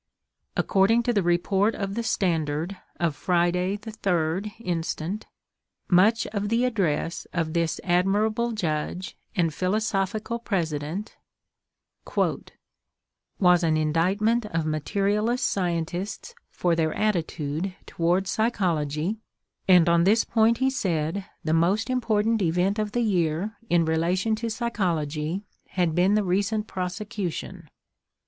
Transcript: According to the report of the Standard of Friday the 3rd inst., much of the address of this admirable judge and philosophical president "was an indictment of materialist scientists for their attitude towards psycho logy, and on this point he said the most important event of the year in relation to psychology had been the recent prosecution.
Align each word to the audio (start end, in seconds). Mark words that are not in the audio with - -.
According 0.57 1.03
to 1.03 1.13
the 1.13 1.21
report 1.21 1.75
of 1.75 1.93
the 1.93 2.01
Standard 2.01 2.75
of 2.99 3.15
Friday 3.15 3.75
the 3.75 3.91
3rd 3.91 4.51
inst., 4.59 5.27
much 5.91 6.25
of 6.33 6.49
the 6.49 6.65
address 6.65 7.27
of 7.33 7.53
this 7.53 7.79
admirable 7.83 8.51
judge 8.51 9.15
and 9.35 9.53
philosophical 9.53 10.39
president 10.39 11.17
"was 12.15 13.61
an 13.61 13.77
indictment 13.77 14.47
of 14.47 14.65
materialist 14.65 15.45
scientists 15.45 16.33
for 16.49 16.75
their 16.75 16.95
attitude 16.95 17.75
towards 17.85 18.31
psycho 18.31 18.73
logy, 18.73 19.17
and 19.67 19.87
on 19.87 20.03
this 20.03 20.23
point 20.25 20.57
he 20.57 20.71
said 20.71 21.25
the 21.43 21.53
most 21.53 21.91
important 21.91 22.41
event 22.41 22.79
of 22.79 22.93
the 22.93 23.03
year 23.03 23.55
in 23.69 23.85
relation 23.85 24.35
to 24.37 24.49
psychology 24.49 25.43
had 25.67 25.93
been 25.93 26.15
the 26.15 26.23
recent 26.23 26.65
prosecution. 26.65 27.69